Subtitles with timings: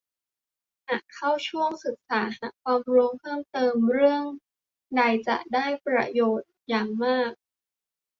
[0.87, 4.23] หากเข้าช่วงศึกษาหาความรู้เพิ่มเติมเรื่อง
[4.95, 7.31] ใดจะได้ประโยชน์อย่างมาก